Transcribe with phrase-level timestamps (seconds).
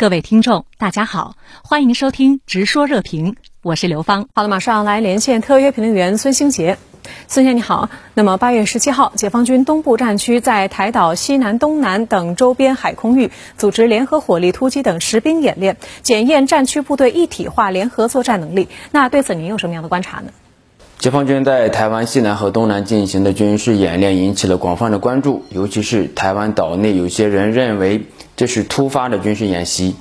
[0.00, 4.28] 各位听众，大家好，欢迎收听《直说热评》，我是刘芳。
[4.34, 6.78] 好了，马上来连线特约评论员孙兴杰。
[7.28, 18.70] 孙先生你好，那么八月十七号，解放军东部战区在台岛西南、东南等周边海空域组织联合火力突击等实兵演练，检验战区部队一体化联合作战能力。
[18.92, 20.32] 那对此您有什么样的观察呢？
[21.00, 28.02] 解放军在台湾西南和东南进行的军事演练引起了广泛的关注，尤其是台湾岛内有些人认为。
[28.36, 29.96] 这是突发的军事演习，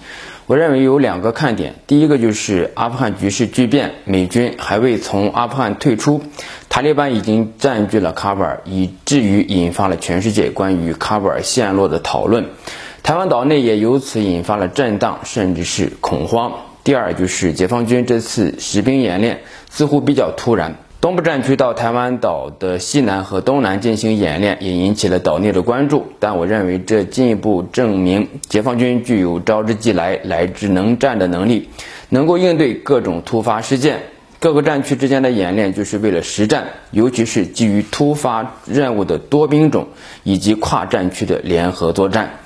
[0.45, 1.75] 我认为有两个看点。
[1.87, 6.21] 第一个就是阿富汗局势巨变，美军还未从阿富汗退出，
[6.69, 12.45] 塔利班已经占据了喀布尔，以至于引发了全世界关于喀布尔陷落的讨论。
[13.03, 16.53] 台湾岛内也由此引发了震荡，甚至是恐慌。
[16.83, 20.75] 第二就是解放军这次实兵演练似乎比较突然。
[21.01, 26.07] 东部战区到台湾岛的西南和东南进行演练，也引起了岛内的关注。
[26.19, 31.69] 但我认为这进一步证明解放军具有招之即来、来之能战的能力，
[32.09, 34.01] 能够应对各种突发事件。
[34.39, 39.87] 各个战区之间的演练就是为了实战，尤其是基于突发任务的多兵种
[40.23, 42.39] 以及跨战区的联合作战。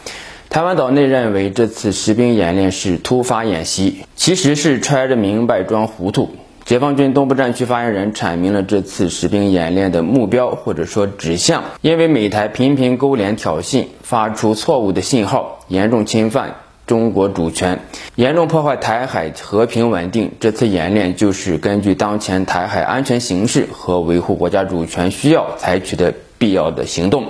[0.51, 6.29] 台湾岛内认为这次实兵演练是突发演习，其实是揣着明白装糊涂。
[6.65, 16.55] 解放军东部战区发言人阐明了这次实兵演练的目标或者说指向，因为美台频频勾连挑衅，发出错误的信号，严重侵犯
[16.87, 17.81] 中国主权，
[18.15, 20.31] 严重破坏台海和平稳定。
[20.39, 27.25] 这次演练就是根据当前台海安全形势和维护国家主权需要采取的必要的行动，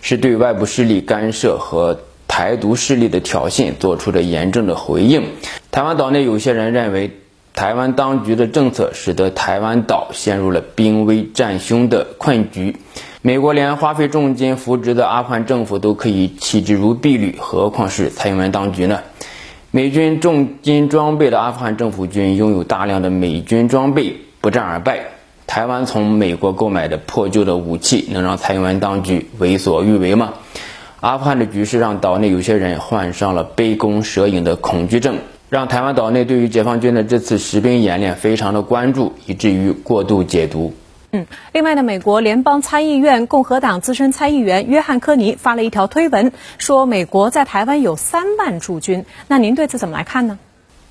[0.00, 5.24] 是对外部势力干涉和台独势力的挑衅做出的严正的回应。
[5.70, 7.10] 台湾岛内有些人认为。
[7.58, 12.76] 台湾当局的政策使得台湾岛陷入了兵危战凶的困局。
[13.20, 19.00] 美国连花费重金扶植的阿富汗政府都可以弃之如敝履，何况是蔡英文当局呢？
[19.72, 25.00] 美军重金装备的阿富汗政府军拥有大量的美军装备，不战而败。
[25.48, 30.32] 台湾从美国购买的破旧的武器，能让蔡英文当局为所欲为吗？
[31.00, 35.16] 阿富汗的局势让岛内有些人患上了杯弓蛇影的恐惧症。
[35.50, 40.74] 让台湾岛内对于解放军的这次实兵演练非常的关注，以至于过度解读。
[41.10, 49.06] 嗯，另外呢，美国联邦参议院共和党资深参议员约翰·科尼发了一条推文，说美国在台湾有三万驻军。
[49.26, 50.38] 那您对此怎么来看呢？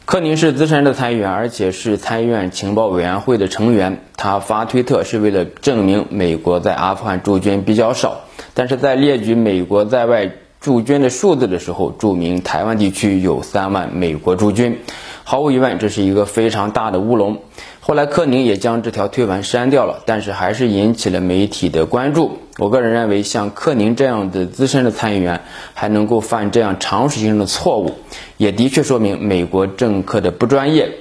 [0.06, 4.00] 科尼是资深的参议员，而且是参议院情报委员会的成员。
[4.16, 8.22] 他发推特是为了证明美国在阿富汗驻军比较少，
[8.56, 10.32] 但是在列举美国在外。
[10.68, 14.82] 驻军的数字的时候，注明台湾地区有三万美国驻军，
[15.24, 17.38] 毫无疑问，这是一个非常大的乌龙。
[17.80, 22.40] 后来柯宁也将这条推文删掉了，但是还是引起了媒体的关注。
[22.58, 25.40] 我个人认为，像柯宁这样的资深的参议员
[25.74, 27.94] 还能够犯这样常识性的错误，
[28.36, 30.92] 也的确说明美国政客的不专业。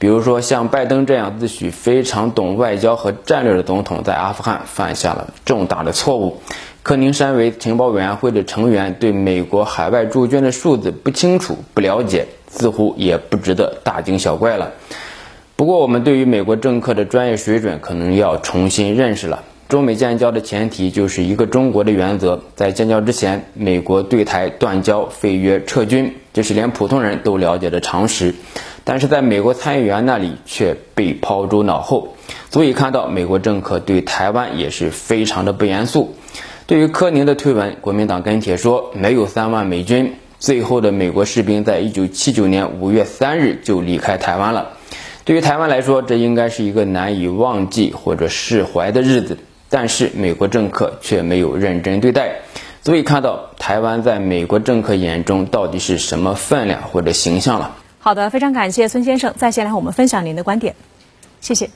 [0.00, 6.42] 比如说，像拜登这样自诩非常懂外交和战略的总统，在阿富汗犯下了重大的错误。
[6.82, 14.72] 柯宁山为情报委员会的成员，对美国海外驻军的数字不清楚、不了解，似乎也不值得大惊小怪了。
[15.54, 19.44] 不过，我们对于美国政客的专业水准可能要重新认识了。
[19.68, 28.34] 中美建交的前提就是一个中国的原则，在建交之前，美国对台断交、废约、撤军，这是连普通人都了解的常识。
[28.82, 32.16] 但是，在美国参议员那里却被抛诸脑后，
[32.50, 36.16] 足以看到美国政客对台湾也是非常的不严肃。
[36.72, 44.70] 对于柯宁的推文，国民党跟帖说没有三万美军，最后的美国士兵在一九七九年五月三日就离开台湾了。
[45.22, 49.36] 对于台湾来说，这应该是一个难以忘记或者释怀的日子，
[49.68, 52.36] 但是美国政客却没有认真对待，
[52.80, 57.76] 足以看到台湾在美国政客眼中到底是什么分量或者形象了。
[57.98, 60.74] 好的，非常感谢孙先生在线来和我们分享您的观点，
[61.42, 61.68] 谢谢。